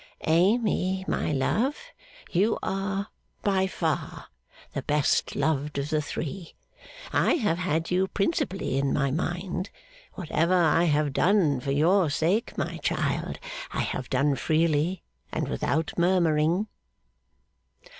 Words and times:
Amy, 0.25 1.05
my 1.07 1.31
love, 1.31 1.77
you 2.31 2.57
are 2.63 3.09
by 3.43 3.67
far 3.67 4.29
the 4.73 4.81
best 4.81 5.35
loved 5.35 5.77
of 5.77 5.91
the 5.91 6.01
three; 6.01 6.55
I 7.13 7.35
have 7.35 7.59
had 7.59 7.91
you 7.91 8.07
principally 8.07 8.79
in 8.79 8.93
my 8.93 9.11
mind 9.11 9.69
whatever 10.13 10.55
I 10.55 10.85
have 10.85 11.13
done 11.13 11.59
for 11.59 11.69
your 11.71 12.09
sake, 12.09 12.57
my 12.57 12.69
dear 12.79 12.97
child, 12.97 13.37
I 13.73 13.81
have 13.81 14.09
done 14.09 14.35
freely 14.37 15.03
and 15.31 15.47
without 15.47 15.93
murmuring. 15.99 16.65